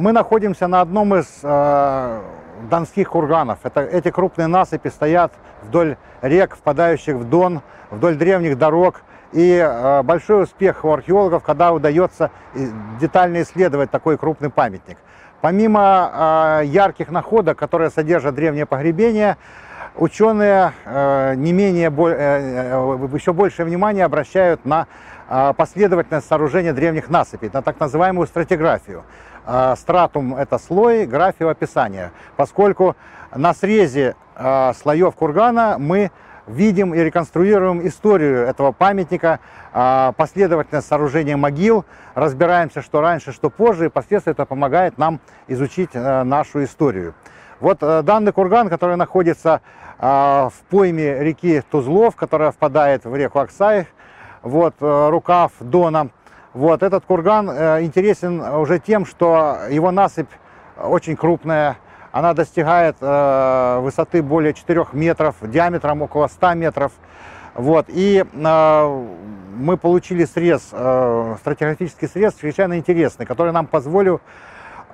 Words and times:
Мы 0.00 0.12
находимся 0.12 0.66
на 0.66 0.80
одном 0.80 1.14
из 1.14 1.26
э, 1.42 2.20
донских 2.70 3.10
курганов. 3.10 3.58
Это, 3.64 3.82
эти 3.82 4.10
крупные 4.10 4.46
насыпи 4.46 4.88
стоят 4.88 5.30
вдоль 5.62 5.98
рек, 6.22 6.56
впадающих 6.56 7.16
в 7.16 7.28
Дон, 7.28 7.60
вдоль 7.90 8.16
древних 8.16 8.56
дорог. 8.56 9.02
И 9.32 9.62
э, 9.62 10.02
большой 10.02 10.44
успех 10.44 10.86
у 10.86 10.92
археологов, 10.92 11.42
когда 11.42 11.74
удается 11.74 12.30
детально 12.98 13.42
исследовать 13.42 13.90
такой 13.90 14.16
крупный 14.16 14.48
памятник. 14.48 14.96
Помимо 15.42 16.60
э, 16.62 16.64
ярких 16.64 17.10
находок, 17.10 17.58
которые 17.58 17.90
содержат 17.90 18.34
древнее 18.34 18.64
погребение, 18.64 19.36
ученые 19.96 20.72
э, 20.86 21.34
не 21.36 21.52
менее, 21.52 21.90
э, 21.90 22.70
э, 22.72 23.08
еще 23.12 23.34
большее 23.34 23.66
внимание 23.66 24.06
обращают 24.06 24.64
на 24.64 24.86
последовательность 25.56 26.26
сооружения 26.26 26.72
древних 26.72 27.08
насыпей, 27.08 27.50
на 27.52 27.62
так 27.62 27.78
называемую 27.78 28.26
стратиграфию. 28.26 29.04
Стратум– 29.76 30.34
это 30.36 30.58
слой, 30.58 31.06
графию– 31.06 31.48
описание, 31.50 32.10
поскольку 32.36 32.96
на 33.34 33.54
срезе 33.54 34.16
слоев 34.36 35.14
кургана 35.14 35.76
мы 35.78 36.10
видим 36.46 36.94
и 36.94 36.98
реконструируем 36.98 37.86
историю 37.86 38.46
этого 38.46 38.72
памятника, 38.72 39.38
последовательность 39.72 40.88
сооружения 40.88 41.36
могил, 41.36 41.84
разбираемся, 42.14 42.82
что 42.82 43.00
раньше, 43.00 43.32
что 43.32 43.50
позже, 43.50 43.86
и 43.86 43.88
впоследствии 43.88 44.32
это 44.32 44.44
помогает 44.44 44.98
нам 44.98 45.20
изучить 45.46 45.94
нашу 45.94 46.64
историю. 46.64 47.14
Вот 47.60 47.78
данный 47.78 48.32
курган, 48.32 48.68
который 48.68 48.96
находится 48.96 49.60
а, 49.98 50.48
в 50.48 50.62
пойме 50.70 51.22
реки 51.22 51.62
Тузлов, 51.70 52.16
которая 52.16 52.52
впадает 52.52 53.04
в 53.04 53.14
реку 53.14 53.38
Аксай, 53.38 53.86
вот, 54.42 54.74
э, 54.80 55.08
рукав 55.10 55.52
Дона. 55.60 56.08
Вот, 56.54 56.82
этот 56.82 57.04
курган 57.04 57.50
э, 57.50 57.82
интересен 57.82 58.40
уже 58.40 58.78
тем, 58.78 59.06
что 59.06 59.58
его 59.70 59.90
насыпь 59.90 60.30
очень 60.76 61.16
крупная, 61.16 61.76
она 62.12 62.34
достигает 62.34 62.96
э, 63.00 63.78
высоты 63.80 64.22
более 64.22 64.52
4 64.54 64.86
метров, 64.92 65.36
диаметром 65.42 66.02
около 66.02 66.26
100 66.26 66.54
метров. 66.54 66.92
Вот, 67.54 67.86
и 67.88 68.24
мы 68.32 69.76
получили 69.76 70.24
срез, 70.24 70.62
стратиграфический 70.62 72.06
срез 72.06 72.34
чрезвычайно 72.34 72.78
интересный, 72.78 73.26
который 73.26 73.52
нам 73.52 73.66
позволил 73.66 74.20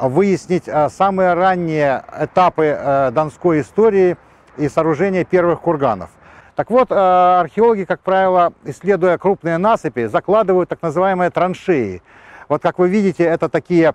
выяснить 0.01 0.65
самые 0.89 1.35
ранние 1.35 2.03
этапы 2.19 3.11
донской 3.13 3.61
истории– 3.61 4.17
и 4.57 4.69
сооружения 4.69 5.25
первых 5.25 5.61
курганов. 5.61 6.11
Так 6.57 6.71
вот, 6.71 6.91
э, 6.91 6.95
археологи, 6.95 7.85
как 7.85 8.01
правило, 8.01 8.55
исследуя 8.65 9.19
крупные 9.19 9.59
насыпи, 9.59 10.07
закладывают 10.07 10.71
так 10.71 10.81
называемые 10.81 11.29
траншеи. 11.29 12.03
Вот 12.49 12.63
как 12.63 12.79
вы 12.79 12.89
видите, 12.89 13.25
это 13.25 13.51
такие 13.51 13.95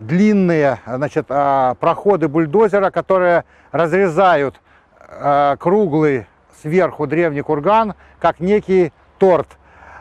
длинные 0.00 0.80
значит, 0.84 1.26
э, 1.28 1.74
проходы 1.78 2.26
бульдозера, 2.26 2.90
которые 2.90 3.44
разрезают 3.70 4.60
э, 5.06 5.56
круглый 5.60 6.26
сверху 6.60 7.06
древний 7.06 7.42
курган, 7.42 7.94
как 8.18 8.40
некий 8.40 8.92
торт. 9.18 9.46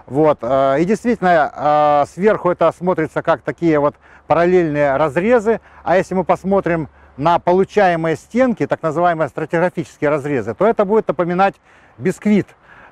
Вот. 0.08 0.40
И 0.42 0.86
действительно, 0.86 2.04
сверху 2.12 2.50
это 2.50 2.72
смотрится 2.76 3.22
как 3.22 3.42
такие 3.42 3.78
вот 3.78 3.94
параллельные 4.26 4.98
разрезы. 4.98 5.62
А 5.84 5.98
если 5.98 6.16
мы 6.16 6.24
посмотрим 6.24 6.90
на 7.20 7.38
получаемые 7.38 8.16
стенки, 8.16 8.66
так 8.66 8.82
называемые 8.82 9.28
стратиграфические 9.28 10.10
разрезы, 10.10 10.54
то 10.54 10.66
это 10.66 10.86
будет 10.86 11.08
напоминать 11.10 11.56
бисквит. 11.98 12.48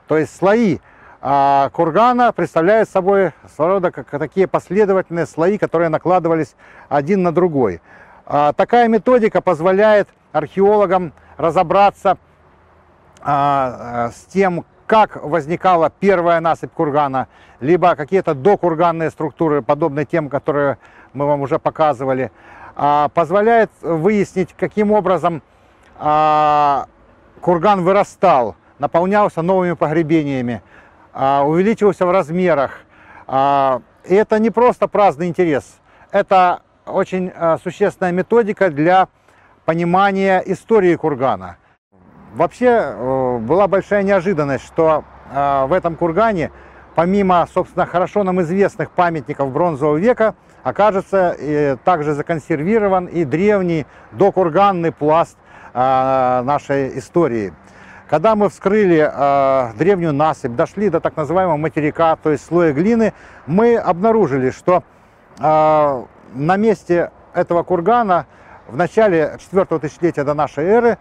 То 0.07 0.17
есть 0.17 0.35
слои 0.35 0.79
а, 1.21 1.69
кургана 1.69 2.33
представляют 2.33 2.89
собой 2.89 3.31
своего 3.55 3.75
рода 3.75 3.91
как 3.91 4.09
такие 4.09 4.47
последовательные 4.47 5.25
слои, 5.25 5.57
которые 5.57 5.87
накладывались 5.87 6.55
один 6.89 7.23
на 7.23 7.31
другой. 7.31 7.81
А, 8.25 8.51
такая 8.51 8.89
методика 8.89 9.41
позволяет 9.41 10.09
археологам 10.33 11.13
разобраться 11.37 12.17
а, 13.21 14.11
с 14.13 14.25
тем, 14.25 14.65
как 14.87 15.23
возникала 15.23 15.89
первая 15.89 16.41
насыпь 16.41 16.73
кургана, 16.73 17.29
либо 17.61 17.95
какие-то 17.95 18.35
докурганные 18.35 19.09
структуры, 19.09 19.61
подобные 19.61 20.05
тем, 20.05 20.29
которые 20.29 20.79
мы 21.13 21.25
вам 21.25 21.41
уже 21.41 21.59
показывали, 21.59 22.31
позволяет 22.77 23.71
выяснить, 23.81 24.53
каким 24.55 24.91
образом 24.91 25.41
а, 25.97 26.85
курган 27.41 27.83
вырастал, 27.83 28.55
наполнялся 28.77 29.41
новыми 29.41 29.73
погребениями, 29.73 30.61
а, 31.11 31.43
увеличивался 31.43 32.05
в 32.05 32.11
размерах. 32.11 32.81
И 33.27 34.13
это 34.13 34.39
не 34.39 34.51
просто 34.51 34.87
праздный 34.87 35.27
интерес, 35.27 35.79
это 36.11 36.61
очень 36.85 37.33
существенная 37.61 38.13
методика 38.13 38.69
для 38.69 39.09
понимания 39.65 40.41
истории 40.45 40.95
кургана. 40.95 41.57
Вообще 42.33 42.67
э, 42.67 43.37
была 43.39 43.67
большая 43.67 44.03
неожиданность, 44.03 44.65
что 44.65 45.03
в 45.29 45.73
этом 45.73 45.97
кургане, 45.97 46.51
помимо, 46.95 47.45
собственно, 47.53 47.85
хорошо 47.85 48.23
нам 48.23 48.41
известных 48.43 48.91
памятников 48.91 49.51
бронзового 49.51 49.97
века, 49.97 50.35
окажется 50.63 51.35
и 51.39 51.77
также 51.83 52.13
законсервирован 52.13 53.05
и 53.05 53.23
древний 53.25 53.85
докурганный 54.11 54.91
пласт 54.91 55.37
а, 55.73 56.43
нашей 56.43 56.97
истории. 56.97 57.53
Когда 58.09 58.37
мы 58.37 58.47
вскрыли 58.47 59.05
э, 59.11 59.73
древнюю 59.77 60.13
насыпь, 60.13 60.55
дошли 60.55 60.89
до 60.89 61.01
так 61.01 61.17
называемого 61.17 61.57
материка, 61.57 62.15
то 62.15 62.31
есть 62.31 62.45
слоя 62.45 62.71
глины, 62.71 63.13
мы 63.47 63.75
обнаружили, 63.75 64.49
что 64.51 64.83
э, 65.37 66.03
на 66.33 66.55
месте 66.55 67.11
этого 67.33 67.63
кургана 67.63 68.25
в 68.67 68.77
начале 68.77 69.37
4 69.51 69.79
тысячелетия 69.79 70.23
до 70.23 70.33
нашей 70.33 70.63
эры 70.63 70.97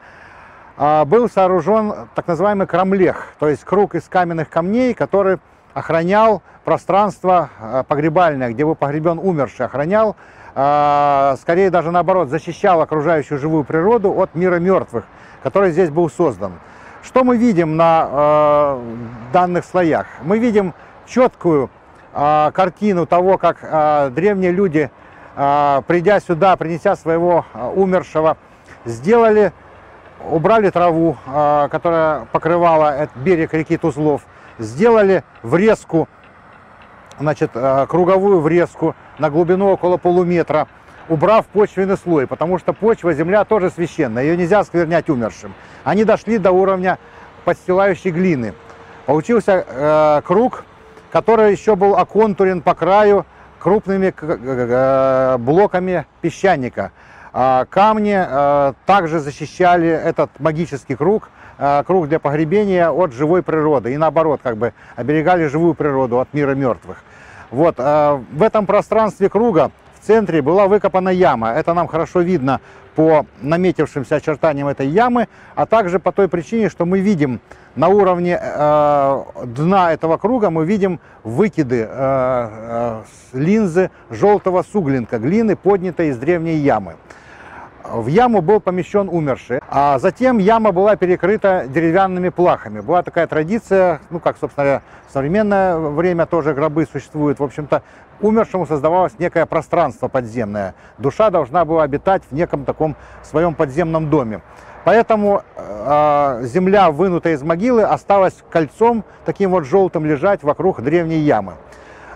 э, 0.77 1.05
был 1.05 1.31
сооружен 1.31 2.09
так 2.17 2.27
называемый 2.27 2.67
крамлех, 2.67 3.35
то 3.39 3.49
есть 3.49 3.63
круг 3.63 3.95
из 3.95 4.09
каменных 4.09 4.51
камней, 4.51 4.93
который 4.93 5.39
охранял 5.77 6.41
пространство 6.65 7.51
э, 7.61 7.85
погребальное, 7.87 8.51
где 8.51 8.65
был 8.65 8.75
погребен 8.75 9.19
умерший, 9.19 9.67
охранял, 9.67 10.17
э, 10.55 11.37
скорее 11.39 11.69
даже 11.69 11.91
наоборот, 11.91 12.31
защищал 12.31 12.81
окружающую 12.81 13.39
живую 13.39 13.63
природу 13.65 14.11
от 14.19 14.35
мира 14.35 14.57
мертвых, 14.57 15.05
который 15.43 15.73
здесь 15.73 15.91
был 15.91 16.09
создан. 16.09 16.53
Что 17.03 17.25
мы 17.25 17.37
видим 17.37 17.77
на 17.77 18.09
э, 18.11 18.81
данных 19.35 19.67
слоях? 19.67 20.07
Мы 20.23 20.39
видим 20.39 20.73
четкую 21.07 21.71
картину 22.15 23.05
того, 23.05 23.37
как 23.37 24.15
древние 24.15 24.51
люди, 24.51 24.91
придя 25.35 26.19
сюда, 26.19 26.57
принеся 26.57 26.97
своего 26.97 27.45
умершего, 27.75 28.39
сделали, 28.87 29.53
убрали 30.25 30.71
траву, 30.71 31.19
которая 31.71 32.25
покрывала 32.33 32.97
этот 32.97 33.17
берег 33.19 33.53
реки 33.53 33.77
Тузлов, 33.77 34.23
сделали 34.59 35.25
врезку, 35.43 36.09
значит, 37.19 37.51
э, 37.55 37.87
круговую 37.89 38.41
врезку 38.41 38.95
на 39.19 39.31
глубину 39.31 39.69
около 39.69 39.97
полуметра, 39.97 40.69
убрав 41.09 41.47
почвенный 41.47 41.97
слой, 41.97 42.27
потому 42.27 42.59
что 42.59 42.73
почва, 42.73 43.13
земля 43.13 43.45
тоже 43.45 43.71
священная, 43.71 44.25
ее 44.25 44.37
нельзя 44.37 44.65
сквернять 44.65 45.09
умершим. 45.09 45.55
Они 45.85 46.05
дошли 46.05 46.39
до 46.39 46.51
уровня 46.51 46.99
подстилающей 47.45 48.11
глины. 48.11 48.55
Получился 49.07 49.65
э, 49.67 50.23
круг, 50.25 50.65
который 51.13 51.53
еще 51.53 51.77
был 51.77 51.97
оконтурен 51.97 52.61
по 52.61 52.75
краю 52.75 53.25
крупными 53.61 54.13
э, 54.21 55.37
блоками 55.39 56.07
песчаника. 56.21 56.93
А 57.33 57.67
камни 57.67 58.17
э, 58.19 58.73
также 58.87 59.21
защищали 59.21 59.89
этот 59.89 60.31
магический 60.41 60.97
круг 60.97 61.31
круг 61.87 62.09
для 62.09 62.19
погребения 62.19 62.91
от 62.91 63.13
живой 63.13 63.43
природы. 63.43 63.93
И 63.93 63.97
наоборот, 63.97 64.41
как 64.43 64.57
бы 64.57 64.73
оберегали 64.95 65.47
живую 65.47 65.75
природу 65.75 66.21
от 66.21 66.33
мира 66.35 66.55
мертвых. 66.55 67.03
Вот, 67.51 67.77
э, 67.79 68.21
в 68.33 68.43
этом 68.43 68.67
пространстве 68.67 69.29
круга 69.29 69.71
в 70.01 70.07
центре 70.07 70.43
была 70.43 70.67
выкопана 70.67 71.11
яма. 71.11 71.51
Это 71.51 71.75
нам 71.75 71.87
хорошо 71.87 72.21
видно 72.21 72.61
по 72.95 73.27
наметившимся 73.43 74.17
очертаниям 74.17 74.69
этой 74.69 74.87
ямы, 74.87 75.29
а 75.55 75.67
также 75.67 75.99
по 75.99 76.13
той 76.13 76.29
причине, 76.29 76.71
что 76.71 76.87
мы 76.87 77.01
видим 77.01 77.41
на 77.77 77.89
уровне 77.89 78.41
э, 78.41 79.23
дна 79.45 79.93
этого 79.93 80.17
круга, 80.17 80.51
мы 80.51 80.65
видим 80.65 80.99
выкиды 81.23 81.87
э, 81.89 81.89
э, 81.91 83.03
линзы 83.35 83.91
желтого 84.11 84.63
суглинка, 84.63 85.19
глины, 85.19 85.57
поднятой 85.57 86.09
из 86.09 86.17
древней 86.17 86.57
ямы 86.57 86.97
в 87.93 88.07
яму 88.07 88.41
был 88.41 88.61
помещен 88.61 89.09
умерший, 89.09 89.61
а 89.69 89.99
затем 89.99 90.39
яма 90.39 90.73
была 90.73 90.97
перекрыта 90.97 91.67
деревянными 91.69 92.29
плахами. 92.29 92.81
Была 92.81 93.03
такая 93.03 93.27
традиция, 93.27 94.01
ну 94.11 94.21
как, 94.21 94.37
собственно, 94.39 94.83
в 95.09 95.13
современное 95.13 95.77
время 95.77 96.27
тоже 96.27 96.55
гробы 96.55 96.87
существуют. 96.91 97.39
В 97.39 97.45
общем-то, 97.45 97.83
умершему 98.21 98.67
создавалось 98.67 99.19
некое 99.19 99.47
пространство 99.47 100.09
подземное. 100.09 100.75
Душа 100.99 101.31
должна 101.31 101.65
была 101.65 101.83
обитать 101.83 102.23
в 102.31 102.35
неком 102.35 102.65
таком 102.65 102.97
своем 103.23 103.55
подземном 103.55 104.11
доме. 104.11 104.41
Поэтому 104.85 105.43
э, 105.57 106.41
земля, 106.45 106.93
вынутая 106.93 107.35
из 107.35 107.43
могилы, 107.43 107.83
осталась 107.83 108.37
кольцом 108.51 109.05
таким 109.25 109.51
вот 109.51 109.65
желтым 109.65 110.07
лежать 110.07 110.45
вокруг 110.45 110.81
древней 110.81 111.19
ямы. 111.19 111.55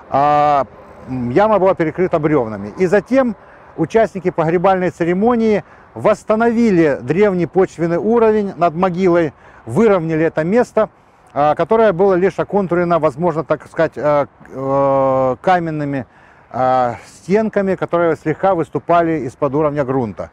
А, 0.08 0.66
яма 1.08 1.58
была 1.58 1.74
перекрыта 1.74 2.20
бревнами. 2.20 2.72
И 2.78 2.86
затем 2.86 3.34
участники 3.80 4.30
погребальной 4.30 4.90
церемонии 4.90 5.64
восстановили 5.94 6.98
древний 7.00 7.46
почвенный 7.46 7.96
уровень 7.96 8.52
над 8.56 8.74
могилой, 8.74 9.32
выровняли 9.66 10.26
это 10.26 10.44
место, 10.44 10.90
а, 11.32 11.54
которое 11.54 11.92
было 11.92 12.14
лишь 12.14 12.38
оконтурено, 12.38 12.98
возможно, 12.98 13.42
так 13.42 13.66
сказать, 13.66 13.92
э, 13.96 14.26
э, 14.48 15.36
каменными 15.40 16.06
а, 16.50 16.96
стенками, 17.06 17.74
которые 17.74 18.16
слегка 18.16 18.54
выступали 18.54 19.20
из-под 19.26 19.54
уровня 19.54 19.84
грунта. 19.84 20.30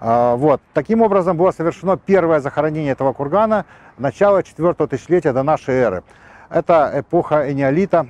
А, 0.00 0.36
вот. 0.36 0.60
Таким 0.72 1.02
образом 1.02 1.36
было 1.36 1.50
совершено 1.50 1.96
первое 1.96 2.40
захоронение 2.40 2.92
этого 2.92 3.12
кургана 3.12 3.64
начала 3.98 4.42
4 4.42 4.74
тысячелетия 4.86 5.32
до 5.32 5.42
нашей 5.42 5.74
эры. 5.74 6.02
Это 6.50 6.92
эпоха 6.94 7.50
энеолита, 7.50 8.00
а, 8.00 8.06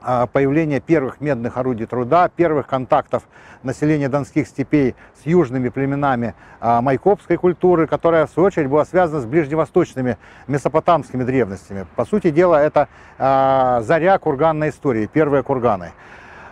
появление 0.00 0.80
первых 0.80 1.20
медных 1.20 1.56
орудий 1.56 1.86
труда, 1.86 2.28
первых 2.28 2.66
контактов 2.66 3.24
населения 3.62 4.08
донских 4.08 4.46
степей 4.46 4.94
с 5.20 5.26
южными 5.26 5.68
племенами 5.68 6.34
а, 6.60 6.80
майкопской 6.80 7.36
культуры, 7.36 7.86
которая, 7.86 8.26
в 8.26 8.30
свою 8.30 8.46
очередь, 8.46 8.68
была 8.68 8.84
связана 8.84 9.20
с 9.20 9.26
ближневосточными 9.26 10.16
месопотамскими 10.46 11.24
древностями. 11.24 11.86
По 11.96 12.04
сути 12.04 12.30
дела, 12.30 12.62
это 12.62 12.88
а, 13.18 13.80
заря 13.82 14.18
курганной 14.18 14.70
истории, 14.70 15.06
первые 15.06 15.42
курганы. 15.42 15.92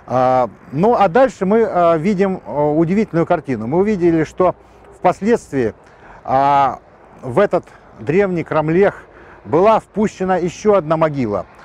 Ну 0.08 0.94
а 0.94 1.08
дальше 1.08 1.46
мы 1.46 1.96
видим 1.98 2.40
удивительную 2.46 3.26
картину. 3.26 3.66
Мы 3.66 3.78
увидели, 3.78 4.22
что 4.22 4.54
впоследствии 4.96 5.74
в 6.22 7.38
этот 7.40 7.64
древний 7.98 8.44
крамлех 8.44 9.02
была 9.44 9.80
впущена 9.80 10.36
еще 10.36 10.76
одна 10.76 10.96
могила– 10.96 11.44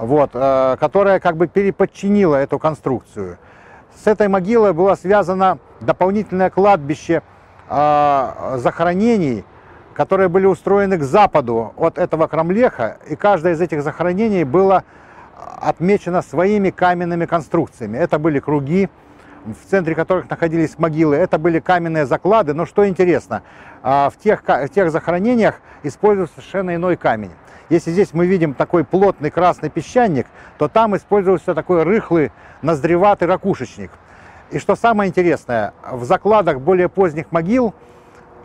вот, 0.00 0.30
э, 0.32 0.76
которая 0.80 1.20
как 1.20 1.36
бы 1.36 1.46
переподчинила 1.46 2.36
эту 2.36 2.58
конструкцию. 2.58 3.38
С 3.94 4.06
этой 4.06 4.28
могилой 4.28 4.72
было 4.72 4.94
связано 4.94 5.58
дополнительное 5.80 6.48
кладбище 6.48 7.22
э, 7.68 8.56
захоронений, 8.56 9.44
которые 9.92 10.28
были 10.28 10.46
устроены 10.46 10.96
к 10.96 11.02
западу 11.02 11.74
от 11.76 11.98
этого 11.98 12.26
крамлеха, 12.26 12.96
и 13.08 13.14
каждое 13.14 13.52
из 13.52 13.60
этих 13.60 13.82
захоронений 13.82 14.44
было 14.44 14.84
отмечено 15.60 16.22
своими 16.22 16.70
каменными 16.70 17.26
конструкциями. 17.26 17.98
Это 17.98 18.18
были 18.18 18.40
круги, 18.40 18.88
в 19.44 19.70
центре 19.70 19.94
которых 19.94 20.28
находились 20.28 20.78
могилы. 20.78 21.16
Это 21.16 21.38
были 21.38 21.60
каменные 21.60 22.06
заклады, 22.06 22.54
но 22.54 22.66
что 22.66 22.88
интересно, 22.88 23.42
э, 23.82 24.10
в 24.10 24.14
тех, 24.22 24.42
в 24.42 24.68
тех 24.68 24.90
захоронениях 24.90 25.60
используется 25.82 26.36
совершенно 26.36 26.74
иной 26.74 26.96
камень. 26.96 27.32
Если 27.68 27.92
здесь 27.92 28.12
мы 28.12 28.26
видим 28.26 28.54
такой 28.54 28.84
плотный 28.84 29.30
красный 29.30 29.70
песчаник, 29.70 30.26
то 30.58 30.68
там 30.68 30.96
использовался 30.96 31.54
такой 31.54 31.84
рыхлый 31.84 32.32
ноздреватый 32.62 33.28
ракушечник. 33.28 33.92
И 34.50 34.58
что 34.58 34.74
самое 34.74 35.08
интересное, 35.08 35.72
в 35.88 36.04
закладах 36.04 36.60
более 36.60 36.88
поздних 36.88 37.30
могил 37.30 37.72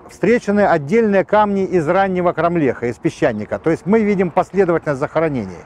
встречены 0.09 0.61
отдельные 0.67 1.25
камни 1.25 1.65
из 1.65 1.87
раннего 1.87 2.31
крамлеха, 2.31 2.85
из 2.85 2.97
песчаника. 2.97 3.57
То 3.57 3.71
есть 3.71 3.87
мы 3.87 4.03
видим 4.03 4.29
последовательность 4.29 4.99
захоронений. 4.99 5.57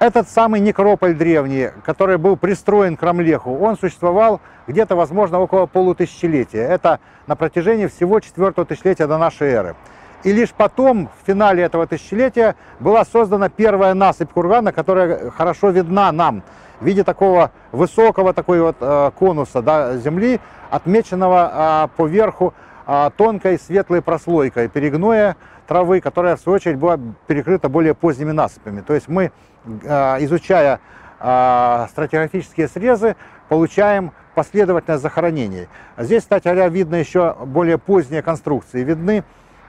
Этот 0.00 0.28
самый 0.28 0.60
некрополь 0.60 1.14
древний, 1.14 1.70
который 1.84 2.18
был 2.18 2.36
пристроен 2.36 2.96
к 2.96 3.00
Крамлеху, 3.00 3.56
он 3.56 3.78
существовал 3.78 4.40
где-то, 4.66 4.96
возможно, 4.96 5.38
около 5.38 5.66
полутысячелетия. 5.66 6.62
Это 6.62 6.98
на 7.26 7.36
протяжении 7.36 7.86
всего 7.86 8.18
четвертого 8.20 8.66
тысячелетия 8.66 9.06
до 9.06 9.18
нашей 9.18 9.48
эры. 9.48 9.76
И 10.24 10.32
лишь 10.32 10.50
потом, 10.50 11.08
в 11.22 11.26
финале 11.26 11.62
этого 11.62 11.86
тысячелетия, 11.86 12.56
была 12.80 13.04
создана 13.04 13.48
первая 13.48 13.94
насыпь 13.94 14.32
кургана, 14.32 14.72
которая 14.72 15.30
хорошо 15.30 15.70
видна 15.70 16.10
нам 16.12 16.42
в 16.80 16.84
виде 16.86 17.04
такого 17.04 17.52
высокого 17.72 18.32
такой 18.32 18.60
вот 18.60 18.76
э, 18.80 19.10
конуса 19.16 19.62
да, 19.62 19.96
земли, 19.96 20.40
отмеченного 20.70 21.86
э, 21.86 21.96
по 21.96 22.06
верху 22.06 22.52
тонкой 23.16 23.58
светлой 23.58 24.02
прослойкой 24.02 24.68
перегноя 24.68 25.36
травы, 25.66 26.00
которая 26.00 26.36
в 26.36 26.40
свою 26.40 26.56
очередь 26.56 26.76
была 26.76 26.98
перекрыта 27.26 27.68
более 27.68 27.94
поздними 27.94 28.32
насыпями. 28.32 28.80
То 28.80 28.94
есть 28.94 29.08
мы, 29.08 29.32
э, 29.64 30.24
изучая 30.24 30.80
э, 31.20 31.86
стратиграфические 31.90 32.68
срезы, 32.68 33.16
получаем 33.48 34.12
последовательное 34.34 34.98
захоронение. 34.98 35.68
Здесь, 35.96 36.22
кстати 36.22 36.44
говоря, 36.44 36.68
видно 36.68 36.96
еще 36.96 37.34
более 37.46 37.78
поздние 37.78 38.20
конструкции. 38.22 38.82
Видны 38.82 39.24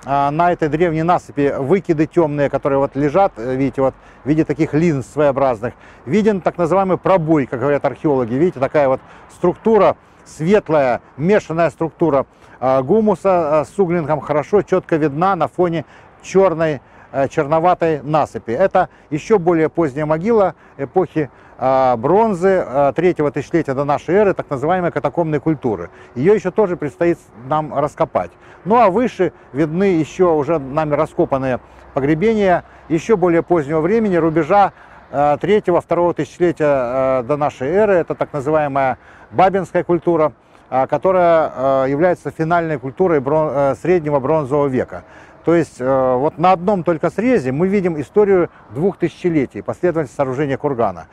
а, 0.06 0.32
на 0.32 0.52
этой 0.52 0.70
древней 0.70 1.04
насыпи 1.04 1.54
выкиды 1.58 2.06
темные, 2.08 2.50
которые 2.50 2.80
вот 2.80 2.96
лежат, 2.96 3.34
э, 3.38 3.56
видите, 3.56 3.82
вот 3.82 3.96
в 4.24 4.30
виде 4.30 4.44
таких 4.44 4.74
линз 4.74 5.08
своеобразных. 5.08 5.74
Виден 6.06 6.42
так 6.42 6.58
называемый 6.58 6.98
пробой, 6.98 7.46
как 7.46 7.60
говорят 7.60 7.86
археологи. 7.86 8.34
Видите, 8.34 8.60
такая 8.60 8.88
вот 8.88 9.02
структура, 9.32 9.98
светлая, 10.26 11.02
мешанная 11.18 11.70
структура 11.70 12.26
а, 12.60 12.82
гумуса 12.82 13.62
а, 13.62 13.66
с 13.66 13.78
углинком 13.80 14.20
хорошо, 14.20 14.62
четко 14.62 14.98
видна 14.98 15.36
на 15.36 15.48
фоне 15.48 15.86
черной, 16.22 16.82
э, 17.12 17.28
черноватой 17.30 18.02
насыпи. 18.02 18.52
Это 18.52 18.90
еще 19.10 19.38
более 19.38 19.70
поздняя 19.70 20.06
могила 20.06 20.56
эпохи 20.78 21.30
а, 21.58 21.96
бронзы 21.96 22.64
а, 22.66 22.92
третьего 22.92 23.32
тысячелетия 23.32 23.74
до 23.74 23.86
нашей 23.86 24.16
эры, 24.16 24.34
так 24.34 24.50
называемой 24.50 24.92
катакомной 24.92 25.40
культуры. 25.40 25.90
Ее 26.14 26.36
еще 26.36 26.52
тоже 26.52 26.76
предстоит 26.76 27.18
нам 27.48 27.74
раскопать. 27.74 28.32
Ну 28.66 28.76
а 28.76 28.90
выше 28.90 29.32
видны 29.54 29.86
еще 29.86 30.34
уже 30.34 30.60
нами 30.60 30.96
раскопанные 30.96 31.60
погребения 31.94 32.66
еще 32.90 33.16
более 33.16 33.42
позднего 33.42 33.80
времени, 33.80 34.18
рубежа 34.18 34.74
а, 35.12 35.38
третьего, 35.38 35.80
второго 35.80 36.14
тысячелетия 36.14 37.24
до 37.24 37.38
нашей 37.38 37.70
эры. 37.70 37.94
Это 37.94 38.16
так 38.16 38.34
называемая 38.34 38.98
бабинская 39.32 39.84
культура, 39.84 40.34
которая 40.70 41.88
является 41.88 42.32
финальной 42.32 42.80
культурой 42.80 43.22
э, 43.24 43.76
среднего 43.80 44.20
бронзового 44.20 44.68
века. 44.68 45.04
То 45.46 45.54
есть 45.54 45.80
э, 45.80 46.16
вот 46.16 46.40
на 46.40 46.54
одном 46.54 46.84
только 46.84 47.12
срезе 47.12 47.52
мы 47.52 47.68
видим 47.68 48.02
историю 48.02 48.50
двух 48.72 48.98
тысячелетий, 48.98 49.62
последовательность 49.62 50.16
сооружения 50.16 50.58
кургана. 50.58 51.06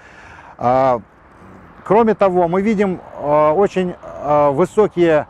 А, 0.56 1.00
кроме 1.84 2.14
того, 2.14 2.48
мы 2.48 2.62
видим 2.62 3.00
а, 3.16 3.52
очень 3.52 3.94
а, 4.00 4.50
высокие 4.50 5.26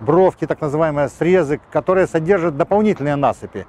бровки, 0.00 0.46
так 0.46 0.60
называемые 0.60 1.08
срезы, 1.08 1.60
которые 1.72 2.06
содержат 2.06 2.56
дополнительные 2.56 3.16
насыпи, 3.16 3.66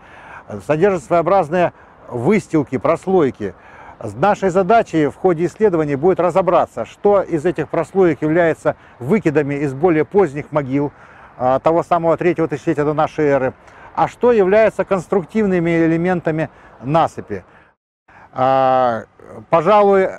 содержат 0.67 1.03
своеобразные 1.03 1.73
выстилки, 2.07 2.77
прослойки. 2.77 3.55
Нашей 4.13 4.49
задачей 4.49 5.07
в 5.07 5.15
ходе 5.15 5.45
исследований 5.45 5.95
будет 5.95 6.19
разобраться, 6.19 6.85
что 6.85 7.21
из 7.21 7.45
этих 7.45 7.69
прослоек 7.69 8.21
является 8.21 8.75
выкидами 8.99 9.55
из 9.55 9.73
более 9.73 10.05
поздних 10.05 10.51
могил, 10.51 10.91
того 11.63 11.83
самого 11.83 12.15
третьего 12.15 12.47
тысячелетия 12.47 12.85
до 12.85 12.93
нашей 12.93 13.25
эры, 13.25 13.53
а 13.93 14.07
что 14.07 14.31
является 14.31 14.85
конструктивными 14.85 15.85
элементами 15.85 16.49
насыпи. 16.81 17.43
Пожалуй, 18.31 20.09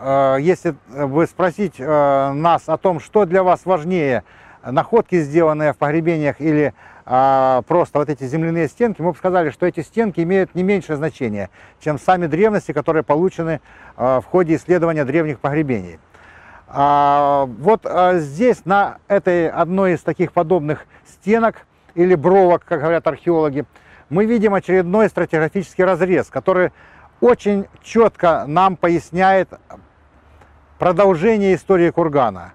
Э, 0.00 0.36
если 0.40 0.74
вы 0.88 1.26
спросить 1.26 1.78
нас 1.78 2.62
о 2.68 2.76
том, 2.76 3.00
что 3.00 3.24
для 3.24 3.42
вас 3.42 3.64
важнее, 3.64 4.24
находки, 4.62 5.20
сделанные 5.20 5.72
в 5.72 5.78
погребениях 5.78 6.40
или 6.40 6.74
э, 7.06 7.62
просто 7.66 7.98
вот 7.98 8.08
эти 8.08 8.24
земляные 8.24 8.68
стенки, 8.68 9.02
мы 9.02 9.12
бы 9.12 9.18
сказали, 9.18 9.50
что 9.50 9.66
эти 9.66 9.80
стенки 9.80 10.20
имеют 10.20 10.54
не 10.54 10.62
меньшее 10.62 10.96
значение, 10.96 11.50
чем 11.80 11.98
сами 11.98 12.26
древности, 12.26 12.72
которые 12.72 13.02
получены 13.02 13.60
в 13.96 14.24
ходе 14.28 14.56
исследования 14.56 15.04
древних 15.04 15.38
погребений. 15.38 16.00
А, 16.66 17.48
вот 17.58 17.86
здесь, 18.14 18.64
на 18.64 18.98
этой 19.06 19.48
одной 19.48 19.92
из 19.92 20.00
таких 20.00 20.32
подобных 20.32 20.86
стенок 21.06 21.66
или 21.94 22.16
бровок, 22.16 22.64
как 22.64 22.80
говорят 22.80 23.06
археологи, 23.06 23.64
мы 24.08 24.26
видим 24.26 24.54
очередной 24.54 25.08
стратиграфический 25.08 25.84
разрез, 25.84 26.28
который 26.28 26.72
очень 27.20 27.66
четко 27.82 28.44
нам 28.46 28.76
поясняет 28.76 29.48
продолжение 30.78 31.54
истории 31.54 31.90
кургана. 31.90 32.52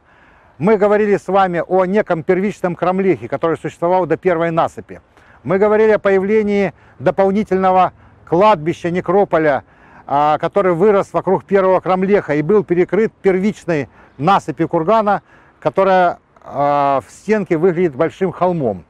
Мы 0.59 0.75
говорили 0.75 1.15
с 1.15 1.29
вами 1.29 1.63
о 1.65 1.85
неком 1.85 2.21
первичном 2.21 2.75
крамлехе, 2.75 3.29
который 3.29 3.57
существовал 3.57 4.05
до 4.05 4.17
первой 4.17 4.51
насыпи. 4.51 4.99
Мы 5.41 5.57
говорили 5.57 5.91
о 5.91 5.99
появлении 5.99 6.73
дополнительного 6.99 7.93
кладбища, 8.25 8.91
некрополя, 8.91 9.63
а, 10.05 10.37
который 10.37 10.73
вырос 10.73 11.13
вокруг 11.13 11.45
первого 11.45 11.79
крамлеха 11.79 12.35
и 12.35 12.41
был 12.41 12.65
перекрыт 12.65 13.13
первичной 13.21 13.87
насыпи 14.17 14.65
кургана, 14.67 15.21
которая 15.61 16.19
а, 16.43 16.99
в 17.07 17.09
стенке 17.09 17.55
выглядит 17.55 17.95
большим 17.95 18.33
холмом. 18.33 18.83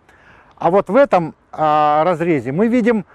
А 0.58 0.72
вот 0.72 0.90
в 0.90 0.96
этом 0.96 1.36
а, 1.52 2.04
разрезе 2.04 2.52
мы 2.52 2.68
видим 2.68 3.06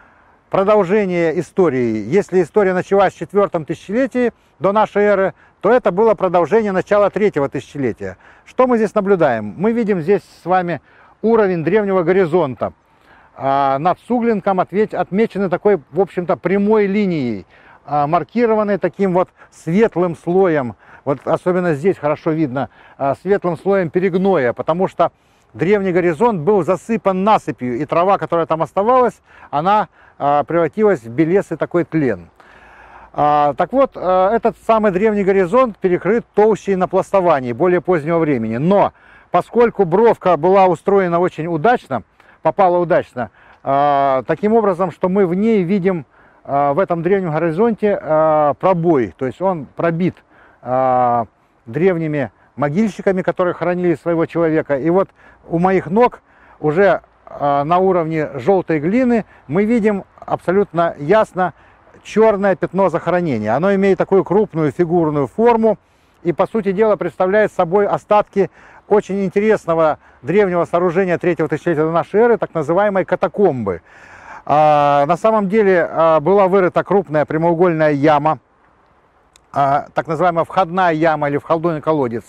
продолжение 0.55 1.41
истории. 1.41 2.05
Если 2.07 2.41
история 2.41 2.75
началась 2.75 3.13
в 3.13 3.19
четвертом 3.19 3.65
тысячелетии 3.65 4.33
до 4.61 4.71
нашей 4.71 5.03
эры, 5.03 5.35
то 5.61 5.73
это 5.73 5.91
было 5.91 6.15
продолжение 6.15 6.71
начала 6.71 7.11
третьего 7.11 7.49
тысячелетия. 7.49 8.19
Что 8.45 8.69
мы 8.69 8.77
здесь 8.77 8.95
наблюдаем? 8.95 9.57
Мы 9.59 9.73
видим 9.73 10.01
здесь 10.01 10.23
с 10.45 10.47
вами 10.47 10.81
уровень 11.23 11.65
древнего 11.65 12.05
горизонта. 12.05 12.73
А 13.37 13.81
над 13.81 13.99
Суглинком 14.07 14.61
отмечены 14.61 15.49
такой, 15.51 15.81
в 15.91 16.01
общем-то, 16.01 16.37
прямой 16.37 16.87
линией. 16.87 17.47
а, 17.85 18.07
маркированы 18.07 18.79
таким 18.79 19.13
вот 19.13 19.31
светлым 19.51 20.17
слоем. 20.17 20.77
Вот 21.05 21.19
особенно 21.25 21.75
здесь 21.75 21.99
хорошо 21.99 22.31
видно 22.31 22.71
а, 22.97 23.17
светлым 23.17 23.59
слоем 23.59 23.91
перегноя, 23.91 24.53
потому 24.53 24.87
что 24.87 25.11
древний 25.55 25.93
горизонт 25.93 26.41
был 26.41 26.63
засыпан 26.63 27.25
насыпью, 27.25 27.79
и 27.79 27.85
трава, 27.87 28.19
которая 28.19 28.47
там 28.47 28.61
оставалась, 28.63 29.21
она 29.51 29.89
а, 30.19 30.45
превратилась 30.45 31.03
в 31.03 31.09
белесый 31.09 31.57
такой 31.57 31.85
тлен. 31.85 32.29
Так 33.13 33.69
вот, 33.71 33.97
этот 33.97 34.57
самый 34.67 34.91
древний 34.91 35.23
горизонт 35.23 35.79
перекрыт 35.79 36.27
толщей 36.35 36.75
на 36.75 36.89
пластовании 36.89 37.53
более 37.53 37.81
позднего 37.81 38.19
времени. 38.19 38.57
Но 38.57 38.93
поскольку 39.31 39.85
бровка 39.85 40.37
была 40.37 40.67
устроена 40.67 41.21
очень 41.21 41.47
удачно, 41.47 42.03
попала 42.43 42.77
удачно, 42.79 43.31
таким 43.63 44.53
образом, 44.55 44.91
что 44.91 45.09
мы 45.09 45.29
в 45.29 45.35
ней 45.35 45.63
видим 45.63 46.07
в 46.43 46.77
этом 46.77 47.05
древнем 47.05 47.31
горизонте 47.31 47.97
пробой, 48.59 49.15
то 49.17 49.27
есть 49.27 49.41
он 49.41 49.67
пробит 49.77 50.17
древними 51.67 52.33
могильщиками, 52.57 53.23
которые 53.23 53.55
хоронили 53.55 53.95
своего 53.95 54.27
человека. 54.27 54.79
И 54.79 54.89
вот 54.91 55.09
у 55.49 55.59
моих 55.59 55.87
ног 55.87 56.21
уже 56.61 57.03
на 57.41 57.79
уровне 57.79 58.29
желтой 58.35 58.79
глины 58.79 59.25
мы 59.49 59.65
видим 59.65 60.05
абсолютно 60.21 60.95
ясно 60.99 61.53
черное 62.05 62.55
пятно 62.55 62.91
захоронения. 62.91 63.55
Оно 63.55 63.75
имеет 63.75 63.99
такую 63.99 64.25
крупную 64.25 64.71
фигурную 64.71 65.27
форму 65.27 65.79
и, 66.23 66.33
по 66.33 66.47
сути 66.47 66.73
дела, 66.73 66.97
представляет 66.97 67.53
собой 67.53 67.87
остатки 67.87 68.51
очень 68.89 69.25
интересного 69.25 69.99
древнего 70.23 70.65
сооружения 70.65 71.19
третьего 71.19 71.49
тысячелетия 71.49 71.91
нашей 71.91 72.21
эры, 72.21 72.39
так 72.39 72.53
называемой 72.55 73.05
катакомбы. 73.05 73.83
А, 74.47 75.07
на 75.07 75.17
самом 75.17 75.49
деле 75.49 75.89
а, 75.91 76.21
была 76.21 76.49
вырыта 76.49 76.85
крупная 76.85 77.25
прямоугольная 77.25 77.93
яма, 77.93 78.41
а, 79.55 79.87
так 79.95 80.09
называемая 80.09 80.45
входная 80.45 80.93
яма 80.93 81.29
или 81.29 81.39
входной 81.39 81.81
колодец. 81.81 82.25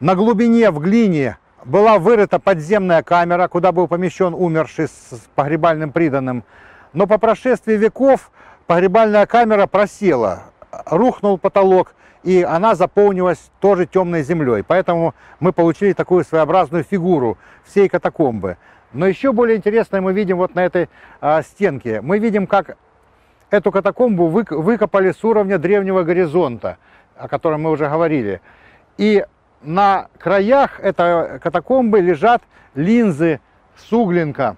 На 0.00 0.14
глубине 0.14 0.70
в 0.70 0.80
глине 0.80 1.36
была 1.64 1.98
вырыта 1.98 2.38
подземная 2.38 3.02
камера, 3.02 3.46
куда 3.48 3.72
был 3.72 3.86
помещен 3.86 4.32
умерший 4.32 4.88
с 4.88 5.20
погребальным 5.34 5.92
приданным. 5.92 6.44
Но 6.94 7.06
по 7.06 7.18
прошествии 7.18 7.74
веков 7.74 8.30
погребальная 8.66 9.26
камера 9.26 9.66
просела, 9.66 10.44
рухнул 10.86 11.36
потолок, 11.36 11.94
и 12.22 12.42
она 12.42 12.74
заполнилась 12.74 13.50
тоже 13.60 13.84
темной 13.84 14.22
землей. 14.22 14.64
Поэтому 14.66 15.14
мы 15.40 15.52
получили 15.52 15.92
такую 15.92 16.24
своеобразную 16.24 16.84
фигуру 16.84 17.36
всей 17.64 17.88
катакомбы. 17.88 18.56
Но 18.94 19.06
еще 19.06 19.32
более 19.32 19.58
интересное 19.58 20.00
мы 20.00 20.14
видим 20.14 20.38
вот 20.38 20.54
на 20.54 20.64
этой 20.64 20.88
а, 21.20 21.42
стенке. 21.42 22.00
Мы 22.00 22.18
видим, 22.18 22.46
как 22.46 22.76
эту 23.50 23.72
катакомбу 23.72 24.26
вы, 24.26 24.44
выкопали 24.48 25.12
с 25.12 25.22
уровня 25.24 25.58
древнего 25.58 26.02
горизонта, 26.02 26.78
о 27.16 27.28
котором 27.28 27.62
мы 27.62 27.70
уже 27.70 27.88
говорили. 27.88 28.40
И 28.96 29.24
на 29.62 30.08
краях 30.18 30.80
этой 30.80 31.38
катакомбы 31.40 32.00
лежат 32.00 32.42
линзы 32.74 33.40
суглинка, 33.76 34.56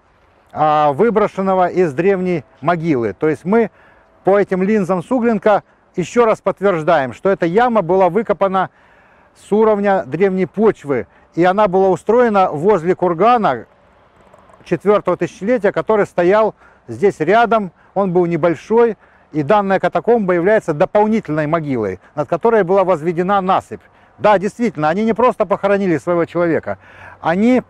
а, 0.52 0.92
выброшенного 0.92 1.68
из 1.68 1.92
древней 1.92 2.44
могилы. 2.61 3.14
То 3.14 3.28
есть 3.28 3.44
мы 3.44 3.70
по 4.25 4.38
этим 4.38 4.62
линзам 4.62 5.02
суглинка 5.02 5.62
еще 5.96 6.25
раз 6.25 6.40
подтверждаем, 6.40 7.12
что 7.12 7.30
эта 7.30 7.46
яма 7.46 7.82
была 7.82 8.08
выкопана 8.08 8.70
с 9.34 9.50
уровня 9.52 10.04
древней 10.04 10.46
почвы, 10.46 11.06
и 11.34 11.44
она 11.44 11.68
была 11.68 11.88
устроена 11.88 12.50
возле 12.50 12.94
кургана, 12.94 13.66
четвертого 14.64 15.16
тысячелетия, 15.16 15.72
который 15.72 16.06
стоял 16.06 16.54
здесь 16.89 17.21
рядом, 17.21 17.73
он 17.95 18.12
был 18.12 18.27
небольшой, 18.27 18.97
и 19.33 19.43
данная 19.43 19.81
катакомба 19.81 20.35
является 20.35 20.75
дополнительной 20.75 21.47
могилой, 21.47 22.01
над 22.15 22.29
которой 22.29 22.65
была 22.65 22.85
возведена 22.85 23.41
насыпь. 23.41 23.81
Да, 24.19 24.39
действительно, 24.39 24.89
они 24.89 25.05
не 25.05 25.15
просто 25.15 25.47
похоронили 25.47 25.97
своего 25.99 26.25
человека, 26.27 26.79
они 27.21 27.62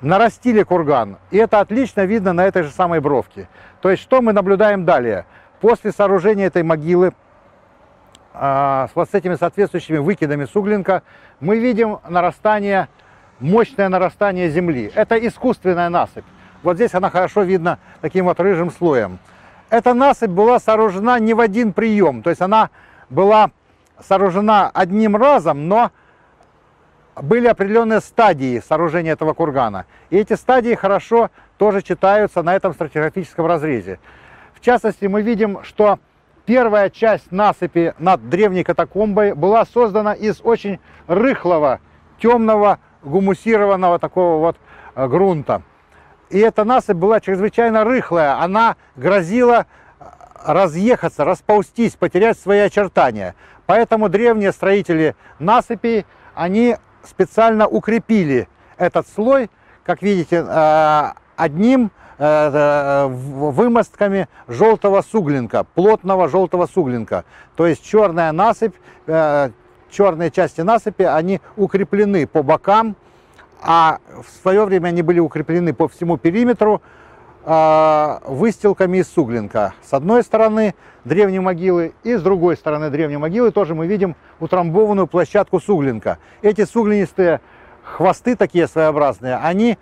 нарастили 0.00 0.62
курган, 0.62 1.18
и 1.30 1.36
это 1.36 1.60
отлично 1.60 2.04
видно 2.04 2.32
на 2.32 2.46
этой 2.46 2.62
же 2.62 2.70
самой 2.70 3.00
бровке. 3.00 3.48
То 3.80 3.90
есть, 3.90 4.02
что 4.02 4.22
мы 4.22 4.32
наблюдаем 4.32 4.84
далее? 4.84 5.26
После 5.60 5.92
сооружения 5.92 6.46
этой 6.46 6.62
могилы, 6.62 7.12
а, 8.32 8.88
с 8.88 8.96
вот 8.96 9.10
с 9.10 9.14
этими 9.14 9.34
соответствующими 9.34 9.98
выкидами 9.98 10.46
суглинка, 10.46 11.02
мы 11.38 11.58
видим 11.58 11.98
нарастание, 12.08 12.88
мощное 13.40 13.88
нарастание 13.88 14.48
земли. 14.48 14.90
Это 14.94 15.16
искусственная 15.16 15.90
насыпь. 15.90 16.24
Вот 16.62 16.76
здесь 16.76 16.94
она 16.94 17.10
хорошо 17.10 17.42
видна 17.42 17.78
таким 18.00 18.26
вот 18.26 18.38
рыжим 18.40 18.70
слоем. 18.70 19.18
Эта 19.70 19.94
насыпь 19.94 20.30
была 20.30 20.58
сооружена 20.58 21.18
не 21.18 21.32
в 21.34 21.40
один 21.40 21.72
прием, 21.72 22.22
то 22.22 22.30
есть 22.30 22.42
она 22.42 22.70
была 23.08 23.50
сооружена 24.00 24.70
одним 24.72 25.16
разом, 25.16 25.68
но 25.68 25.90
были 27.16 27.46
определенные 27.46 28.00
стадии 28.00 28.62
сооружения 28.66 29.12
этого 29.12 29.32
кургана. 29.32 29.86
И 30.10 30.16
эти 30.16 30.34
стадии 30.34 30.74
хорошо 30.74 31.30
тоже 31.58 31.82
читаются 31.82 32.42
на 32.42 32.54
этом 32.54 32.72
стратиграфическом 32.72 33.46
разрезе. 33.46 33.98
В 34.54 34.60
частности, 34.60 35.06
мы 35.06 35.22
видим, 35.22 35.62
что 35.62 35.98
первая 36.46 36.90
часть 36.90 37.30
насыпи 37.30 37.94
над 37.98 38.28
древней 38.28 38.64
катакомбой 38.64 39.34
была 39.34 39.64
создана 39.64 40.14
из 40.14 40.40
очень 40.42 40.80
рыхлого, 41.06 41.80
темного, 42.18 42.78
гумусированного 43.02 43.98
такого 43.98 44.38
вот 44.40 44.56
э, 44.94 45.06
грунта. 45.06 45.62
И 46.30 46.38
эта 46.38 46.64
насыпь 46.64 46.96
была 46.96 47.20
чрезвычайно 47.20 47.84
рыхлая, 47.84 48.40
она 48.40 48.76
грозила 48.94 49.66
э, 49.98 50.04
разъехаться, 50.46 51.24
расползтись, 51.24 51.96
потерять 51.96 52.38
свои 52.38 52.60
очертания. 52.60 53.34
Поэтому 53.66 54.08
древние 54.08 54.52
строители 54.52 55.16
насыпи, 55.40 56.06
они 56.34 56.76
специально 57.02 57.66
укрепили 57.66 58.48
этот 58.78 59.08
слой, 59.08 59.50
как 59.82 60.02
видите, 60.02 60.44
э, 60.46 61.12
одним 61.34 61.90
э, 62.18 63.06
вымостками 63.08 64.28
желтого 64.46 65.02
суглинка, 65.02 65.64
плотного 65.74 66.28
желтого 66.28 66.66
суглинка. 66.66 67.24
То 67.56 67.66
есть 67.66 67.84
черная 67.84 68.30
насыпь, 68.30 68.74
черные 69.90 70.30
части 70.30 70.60
насыпи, 70.60 71.02
они 71.02 71.40
укреплены 71.56 72.26
по 72.28 72.44
бокам, 72.44 72.94
а 73.62 73.98
в 74.08 74.42
свое 74.42 74.64
время 74.64 74.88
они 74.88 75.02
были 75.02 75.20
укреплены 75.20 75.74
по 75.74 75.88
всему 75.88 76.16
периметру 76.16 76.82
э, 77.44 78.18
выстилками 78.26 78.98
из 78.98 79.08
суглинка. 79.08 79.74
С 79.82 79.92
одной 79.92 80.22
стороны 80.22 80.74
древней 81.04 81.40
могилы 81.40 81.92
и 82.02 82.14
с 82.14 82.22
другой 82.22 82.56
стороны 82.56 82.90
древней 82.90 83.18
могилы 83.18 83.50
тоже 83.50 83.74
мы 83.74 83.86
видим 83.86 84.16
утрамбованную 84.38 85.06
площадку 85.06 85.60
суглинка. 85.60 86.18
Эти 86.42 86.64
суглинистые 86.64 87.40
хвосты 87.82 88.36
такие 88.36 88.66
своеобразные, 88.66 89.36
они 89.36 89.78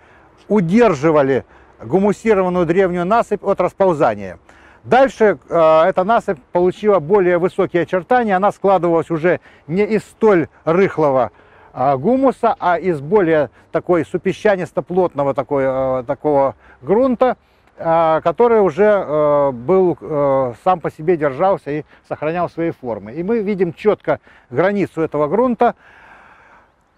удерживали 0.47 1.45
гумусированную 1.81 2.65
древнюю 2.65 3.05
насыпь 3.05 3.43
от 3.43 3.61
расползания. 3.61 4.39
Дальше 4.83 5.37
э, 5.49 5.81
эта 5.87 6.03
насыпь 6.03 6.39
получила 6.51 6.99
более 6.99 7.37
высокие 7.37 7.83
очертания, 7.83 8.35
она 8.35 8.51
складывалась 8.51 9.11
уже 9.11 9.39
не 9.67 9.83
из 9.83 10.01
столь 10.03 10.47
рыхлого 10.63 11.31
гумуса, 11.73 12.55
а 12.59 12.77
из 12.77 12.99
более 12.99 13.49
такой 13.71 14.03
супесчанисто-плотного 14.05 15.33
такой, 15.33 15.63
э, 15.65 16.03
такого 16.05 16.55
грунта, 16.81 17.37
а, 17.81 18.19
который 18.21 18.59
уже 18.59 18.83
э, 18.83 19.51
был, 19.51 19.97
э, 20.01 20.53
сам 20.65 20.81
по 20.81 20.91
себе 20.91 21.15
держался 21.15 21.71
и 21.71 21.83
сохранял 22.09 22.49
свои 22.49 22.71
формы. 22.71 23.13
И 23.13 23.23
мы 23.23 23.39
видим 23.39 23.73
четко 23.73 24.19
границу 24.49 25.01
этого 25.01 25.27
грунта, 25.27 25.75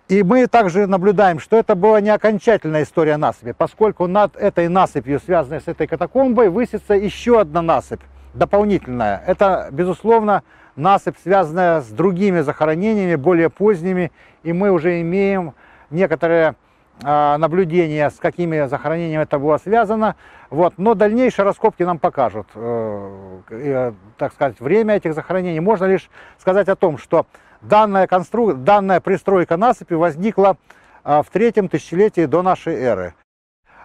и 0.07 0.23
мы 0.23 0.47
также 0.47 0.87
наблюдаем, 0.87 1.39
что 1.39 1.57
это 1.57 1.75
была 1.75 2.01
не 2.01 2.09
окончательная 2.09 2.83
история 2.83 3.17
насыпи, 3.17 3.53
поскольку 3.55 4.07
над 4.07 4.35
этой 4.35 4.69
насыпью, 4.69 5.19
связанной 5.19 5.61
с 5.61 5.67
этой 5.67 5.85
катакомбой, 5.85 6.49
высится 6.49 6.95
еще 6.95 7.39
одна 7.39 7.61
насыпь, 7.61 8.01
дополнительная. 8.33 9.23
Это, 9.27 9.69
безусловно, 9.71 10.41
насыпь, 10.75 11.17
связанная 11.21 11.81
с 11.81 11.87
другими 11.87 12.41
захоронениями, 12.41 13.15
более 13.15 13.49
поздними, 13.49 14.11
и 14.43 14.53
мы 14.53 14.71
уже 14.71 15.01
имеем 15.01 15.53
некоторые 15.89 16.55
э, 17.03 17.37
наблюдения, 17.37 18.09
с 18.09 18.15
какими 18.15 18.67
захоронениями 18.67 19.23
это 19.23 19.39
было 19.39 19.57
связано. 19.57 20.15
Вот. 20.49 20.73
Но 20.77 20.95
дальнейшие 20.95 21.45
раскопки 21.45 21.83
нам 21.83 21.99
покажут, 21.99 22.47
э, 22.55 23.39
э, 23.49 23.93
так 24.17 24.33
сказать, 24.33 24.59
время 24.59 24.95
этих 24.95 25.13
захоронений. 25.13 25.59
Можно 25.59 25.85
лишь 25.85 26.09
сказать 26.39 26.67
о 26.69 26.75
том, 26.75 26.97
что 26.97 27.25
данная, 27.61 28.07
констру... 28.07 28.53
данная 28.53 28.99
пристройка 28.99 29.57
насыпи 29.57 29.93
возникла 29.93 30.57
э, 31.03 31.21
в 31.21 31.29
третьем 31.31 31.69
тысячелетии 31.69 32.25
до 32.25 32.41
нашей 32.41 32.75
эры. 32.75 33.13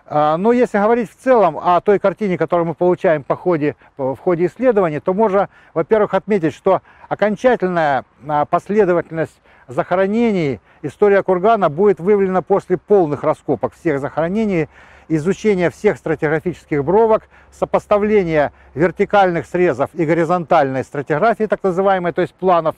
А, 0.08 0.36
но 0.36 0.52
если 0.52 0.78
говорить 0.78 1.10
в 1.10 1.16
целом 1.16 1.58
о 1.58 1.80
той 1.80 1.98
картине, 1.98 2.38
которую 2.38 2.66
мы 2.66 2.74
получаем 2.74 3.24
по 3.24 3.34
ходе, 3.34 3.74
в 3.96 4.16
ходе 4.16 4.46
исследования, 4.46 5.00
то 5.00 5.12
можно, 5.12 5.48
во-первых, 5.74 6.14
отметить, 6.14 6.54
что 6.54 6.80
окончательная 7.08 8.04
а, 8.26 8.44
последовательность 8.44 9.40
захоронений, 9.66 10.60
история 10.82 11.24
кургана 11.24 11.68
будет 11.68 11.98
выявлена 11.98 12.40
после 12.40 12.76
полных 12.76 13.24
раскопок 13.24 13.74
всех 13.74 14.00
захоронений. 14.00 14.68
изучение 15.08 15.70
всех 15.70 15.98
стратиграфических 15.98 16.84
бровок, 16.84 17.22
сопоставление 17.52 18.52
вертикальных 18.74 19.46
срезов 19.46 19.90
и 19.94 20.04
горизонтальной 20.04 20.82
стратиграфии, 20.82 21.44
так 21.44 21.62
называемой, 21.62 22.12
то 22.12 22.22
есть 22.22 22.34
планов, 22.34 22.74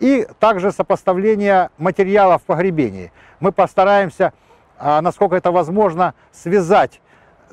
и 0.00 0.26
также 0.40 0.72
сопоставление 0.72 1.70
материалов 1.78 2.42
погребений. 2.42 3.12
Мы 3.40 3.52
постараемся, 3.52 4.32
насколько 4.80 5.36
это 5.36 5.50
возможно, 5.50 6.14
связать 6.32 7.00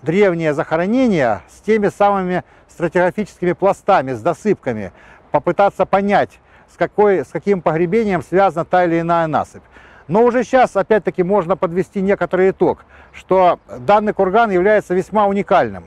древние 0.01 0.53
захоронения 0.53 1.41
с 1.49 1.61
теми 1.61 1.87
самыми 1.89 2.43
стратиграфическими 2.67 3.53
пластами, 3.53 4.13
с 4.13 4.21
досыпками, 4.21 4.91
попытаться 5.31 5.85
понять, 5.85 6.39
с, 6.71 6.77
какой, 6.77 7.25
с 7.25 7.29
каким 7.29 7.61
погребением 7.61 8.21
связана 8.23 8.65
та 8.65 8.85
или 8.85 8.99
иная 8.99 9.27
насыпь. 9.27 9.63
Но 10.07 10.23
уже 10.23 10.43
сейчас, 10.43 10.75
опять-таки, 10.75 11.23
можно 11.23 11.55
подвести 11.55 12.01
некоторый 12.01 12.51
итог, 12.51 12.85
что 13.13 13.59
данный 13.79 14.13
курган 14.13 14.51
является 14.51 14.93
весьма 14.93 15.27
уникальным. 15.27 15.85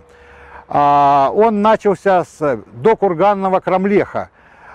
А, 0.69 1.31
он 1.35 1.63
начался 1.63 2.25
с 2.25 2.61
докурганного 2.73 3.61
крамлеха, 3.61 4.31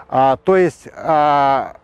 а, 0.09 0.37
то 0.37 0.55
есть 0.55 0.87
а, 0.95 1.77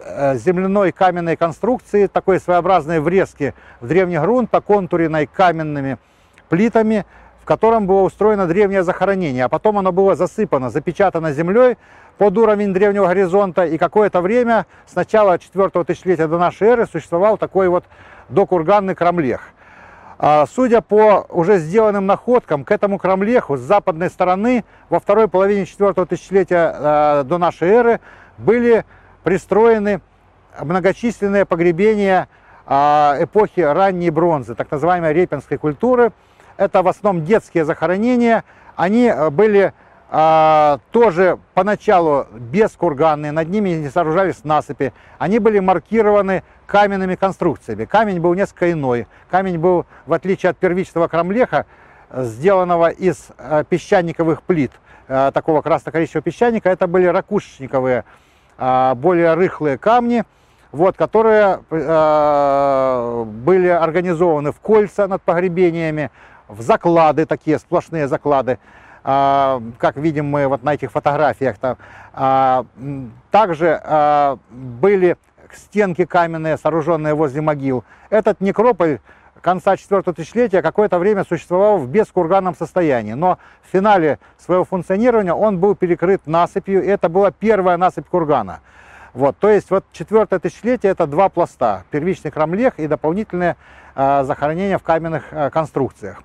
земляной 0.00 0.92
каменной 0.92 1.36
конструкции, 1.36 2.06
такой 2.06 2.40
своеобразной 2.40 3.00
врезки 3.00 3.54
в 3.80 3.88
древний 3.88 4.18
грунт, 4.18 4.54
оконтуренной 4.54 5.26
каменными 5.26 5.98
плитами, 6.48 7.04
в 7.40 7.44
котором 7.44 7.86
было 7.86 8.02
устроено 8.02 8.46
древнее 8.46 8.82
захоронение, 8.82 9.44
а 9.44 9.48
потом 9.48 9.78
оно 9.78 9.92
было 9.92 10.14
засыпано, 10.14 10.70
запечатано 10.70 11.32
землей 11.32 11.76
под 12.18 12.36
уровень 12.36 12.74
древнего 12.74 13.06
горизонта, 13.06 13.64
и 13.64 13.78
какое-то 13.78 14.20
время, 14.20 14.66
с 14.86 14.94
начала 14.94 15.38
4 15.38 15.84
тысячелетия 15.84 16.26
до 16.26 16.38
нашей 16.38 16.68
эры, 16.68 16.86
существовал 16.86 17.38
такой 17.38 17.68
вот 17.68 17.84
докурганный 18.28 18.94
крамлех. 18.94 19.40
А, 20.20 20.46
судя 20.52 20.80
по 20.80 21.26
уже 21.28 21.58
сделанным 21.58 22.06
находкам, 22.06 22.64
к 22.64 22.72
этому 22.72 22.98
крамлеху 22.98 23.56
с 23.56 23.60
западной 23.60 24.10
стороны 24.10 24.64
во 24.90 24.98
второй 24.98 25.28
половине 25.28 25.64
4 25.64 25.92
тысячелетия 26.06 26.72
а, 26.74 27.22
до 27.22 27.38
нашей 27.38 27.68
эры 27.68 28.00
были 28.36 28.84
пристроены 29.28 30.00
многочисленные 30.58 31.44
погребения 31.44 32.28
а, 32.64 33.14
эпохи 33.20 33.60
ранней 33.60 34.08
бронзы, 34.08 34.54
так 34.54 34.70
называемой 34.70 35.12
репинской 35.12 35.58
культуры. 35.58 36.12
Это 36.56 36.82
в 36.82 36.88
основном 36.88 37.26
детские 37.26 37.66
захоронения. 37.66 38.44
Они 38.74 39.12
были 39.30 39.74
а, 40.08 40.78
тоже 40.92 41.38
поначалу 41.52 42.26
бескурганные, 42.32 43.30
над 43.30 43.50
ними 43.50 43.68
не 43.68 43.90
сооружались 43.90 44.44
насыпи. 44.44 44.94
Они 45.18 45.38
были 45.40 45.58
маркированы 45.58 46.42
каменными 46.64 47.14
конструкциями. 47.14 47.84
Камень 47.84 48.20
был 48.20 48.32
несколько 48.32 48.72
иной. 48.72 49.06
Камень 49.30 49.58
был, 49.58 49.84
в 50.06 50.14
отличие 50.14 50.48
от 50.48 50.56
первичного 50.56 51.06
крамлеха, 51.06 51.66
сделанного 52.10 52.88
из 52.88 53.28
а, 53.36 53.62
песчаниковых 53.62 54.42
плит, 54.42 54.72
а, 55.06 55.32
такого 55.32 55.60
красно-коричневого 55.60 56.22
песчаника, 56.22 56.70
это 56.70 56.86
были 56.86 57.04
ракушечниковые, 57.04 58.06
более 58.58 59.34
рыхлые 59.34 59.78
камни, 59.78 60.24
вот, 60.72 60.96
которые 60.96 61.60
э, 61.70 63.24
были 63.24 63.68
организованы 63.68 64.52
в 64.52 64.60
кольца 64.60 65.06
над 65.06 65.22
погребениями, 65.22 66.10
в 66.48 66.62
заклады, 66.62 67.24
такие 67.26 67.58
сплошные 67.58 68.08
заклады. 68.08 68.58
А, 69.04 69.62
как 69.78 69.96
видим 69.96 70.26
мы 70.26 70.48
вот 70.48 70.62
на 70.62 70.74
этих 70.74 70.90
фотографиях. 70.90 71.56
А, 72.12 72.66
также 73.30 73.80
а, 73.82 74.38
были 74.50 75.16
стенки 75.52 76.04
каменные, 76.04 76.58
сооруженные 76.58 77.14
возле 77.14 77.40
могил. 77.40 77.84
Этот 78.10 78.40
некрополь 78.40 78.98
конца 79.40 79.76
4 79.76 80.02
тысячелетия 80.02 80.62
какое-то 80.62 80.98
время 80.98 81.24
существовал 81.24 81.78
в 81.78 81.88
бескурганном 81.88 82.54
состоянии, 82.54 83.12
но 83.12 83.38
в 83.62 83.72
финале 83.72 84.18
своего 84.38 84.64
функционирования 84.64 85.34
он 85.34 85.58
был 85.58 85.74
перекрыт 85.74 86.26
насыпью, 86.26 86.82
и 86.82 86.86
это 86.86 87.08
была 87.08 87.30
первая 87.30 87.76
насыпь 87.76 88.06
кургана. 88.08 88.60
Вот, 89.14 89.36
то 89.38 89.48
есть 89.48 89.70
вот 89.70 89.84
четвертое 89.92 90.38
тысячелетие 90.38 90.92
это 90.92 91.06
два 91.06 91.28
пласта, 91.28 91.84
первичный 91.90 92.30
крамлех 92.30 92.78
и 92.78 92.86
дополнительное 92.86 93.56
э, 93.94 94.24
захоронение 94.24 94.78
в 94.78 94.82
каменных 94.82 95.32
э, 95.32 95.50
конструкциях. 95.50 96.22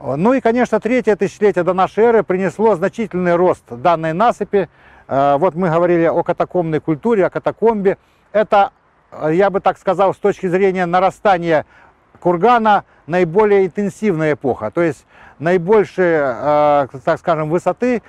Ну 0.00 0.34
и, 0.34 0.40
конечно, 0.40 0.80
третье 0.80 1.16
тысячелетие 1.16 1.64
до 1.64 1.72
нашей 1.72 2.04
эры 2.04 2.22
принесло 2.22 2.74
значительный 2.74 3.34
рост 3.36 3.64
данной 3.70 4.12
насыпи. 4.12 4.68
Э, 5.08 5.36
вот 5.38 5.54
мы 5.54 5.70
говорили 5.70 6.04
о 6.04 6.22
катакомной 6.22 6.80
культуре, 6.80 7.26
о 7.26 7.30
катакомбе. 7.30 7.96
Это, 8.32 8.72
я 9.30 9.50
бы 9.50 9.60
так 9.60 9.78
сказал, 9.78 10.12
с 10.12 10.18
точки 10.18 10.46
зрения 10.46 10.84
нарастания 10.84 11.64
кургана, 12.16 12.84
наиболее 13.06 13.66
интенсивная 13.66 14.34
эпоха. 14.34 14.70
То 14.70 14.82
есть 14.82 15.06
наибольшие, 15.38 16.20
э, 16.22 16.86
так 17.04 17.18
скажем, 17.18 17.50
высоты 17.50 18.02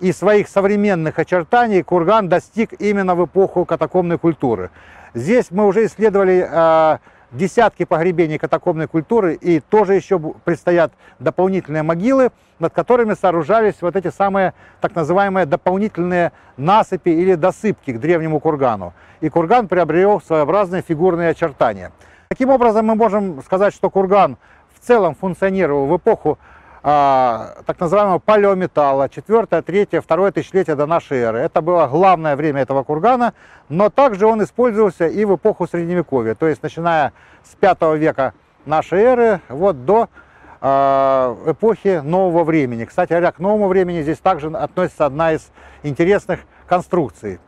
и 0.00 0.12
своих 0.12 0.48
современных 0.48 1.18
очертаний 1.18 1.82
курган 1.82 2.28
достиг 2.28 2.72
именно 2.80 3.14
в 3.14 3.24
эпоху 3.24 3.64
катакомной 3.64 4.18
культуры. 4.18 4.70
Здесь 5.14 5.50
мы 5.50 5.66
уже 5.66 5.86
исследовали 5.86 6.98
десятки 7.32 7.84
погребений 7.84 8.38
катакомной 8.38 8.88
культуры, 8.88 9.34
и 9.34 9.60
тоже 9.60 9.94
еще 9.94 10.18
предстоят 10.18 10.92
дополнительные 11.18 11.82
могилы, 11.82 12.30
над 12.58 12.72
которыми 12.72 13.14
сооружались 13.14 13.76
вот 13.80 13.96
эти 13.96 14.10
самые 14.10 14.52
так 14.80 14.94
называемые 14.94 15.46
дополнительные 15.46 16.32
насыпи 16.56 17.10
или 17.10 17.34
досыпки 17.34 17.92
к 17.92 18.00
древнему 18.00 18.40
кургану. 18.40 18.92
И 19.20 19.28
курган 19.28 19.68
приобрел 19.68 20.20
своеобразные 20.20 20.82
фигурные 20.82 21.30
очертания. 21.30 21.92
Таким 22.32 22.50
образом, 22.50 22.86
мы 22.86 22.94
можем 22.94 23.42
сказать, 23.42 23.74
что 23.74 23.90
курган 23.90 24.36
в 24.72 24.86
целом 24.86 25.16
функционировал 25.16 25.86
в 25.86 25.96
эпоху 25.96 26.38
а, 26.84 27.56
так 27.66 27.80
называемого 27.80 28.20
палеометалла, 28.20 29.08
4, 29.08 29.46
3, 29.62 29.88
2 30.06 30.30
тысячелетия 30.30 30.76
до 30.76 30.86
нашей 30.86 31.18
эры. 31.18 31.40
Это 31.40 31.60
было 31.60 31.88
главное 31.88 32.36
время 32.36 32.62
этого 32.62 32.84
кургана, 32.84 33.34
но 33.68 33.90
также 33.90 34.26
он 34.26 34.44
использовался 34.44 35.08
и 35.08 35.24
в 35.24 35.34
эпоху 35.34 35.66
Средневековья, 35.66 36.36
то 36.36 36.46
есть 36.46 36.62
начиная 36.62 37.12
с 37.42 37.56
5 37.56 37.98
века 37.98 38.34
нашей 38.64 39.00
эры 39.00 39.40
вот 39.48 39.84
до 39.84 40.08
э, 40.60 40.66
эпохи 41.48 42.00
нового 42.04 42.44
времени. 42.44 42.84
Кстати 42.84 43.08
говоря, 43.08 43.32
к 43.32 43.40
новому 43.40 43.66
времени 43.66 44.02
здесь 44.02 44.18
также 44.18 44.50
относится 44.50 45.04
одна 45.04 45.32
из 45.32 45.50
интересных 45.82 46.38
конструкций. 46.68 47.40